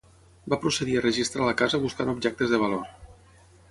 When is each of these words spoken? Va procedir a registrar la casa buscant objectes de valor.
Va 0.53 0.57
procedir 0.63 0.95
a 0.97 1.03
registrar 1.05 1.45
la 1.51 1.55
casa 1.63 1.83
buscant 1.87 2.13
objectes 2.17 2.55
de 2.57 2.65
valor. 2.67 2.87